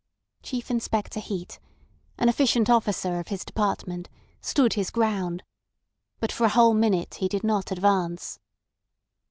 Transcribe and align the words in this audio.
Chief 0.41 0.71
Inspector 0.71 1.19
Heat, 1.19 1.59
an 2.17 2.27
efficient 2.27 2.71
officer 2.71 3.19
of 3.19 3.27
his 3.27 3.45
department, 3.45 4.09
stood 4.41 4.73
his 4.73 4.89
ground, 4.89 5.43
but 6.19 6.31
for 6.31 6.45
a 6.45 6.49
whole 6.57 6.73
minute 6.73 7.13
he 7.19 7.27
did 7.27 7.43
not 7.43 7.71
advance. 7.71 8.39